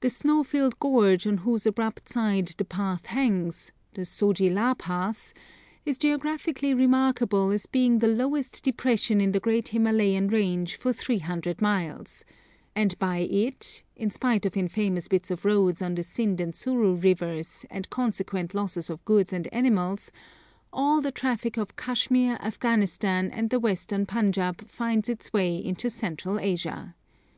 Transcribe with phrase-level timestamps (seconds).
[0.00, 5.32] The snow filled gorge on whose abrupt side the path hangs, the Zoji La (Pass),
[5.86, 11.62] is geographically remarkable as being the lowest depression in the great Himalayan range for 300
[11.62, 12.22] miles;
[12.76, 16.92] and by it, in spite of infamous bits of road on the Sind and Suru
[16.94, 20.12] rivers, and consequent losses of goods and animals,
[20.70, 26.38] all the traffic of Kashmir, Afghanistan, and the Western Panjāb finds its way into Central
[26.38, 26.94] Asia.